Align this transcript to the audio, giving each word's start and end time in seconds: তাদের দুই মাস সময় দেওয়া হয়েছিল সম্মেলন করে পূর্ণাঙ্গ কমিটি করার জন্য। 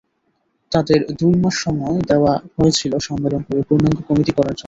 তাদের 0.71 0.99
দুই 1.19 1.33
মাস 1.41 1.55
সময় 1.57 1.97
দেওয়া 2.09 2.33
হয়েছিল 2.55 2.93
সম্মেলন 3.07 3.41
করে 3.47 3.61
পূর্ণাঙ্গ 3.67 3.99
কমিটি 4.07 4.31
করার 4.37 4.53
জন্য। 4.53 4.59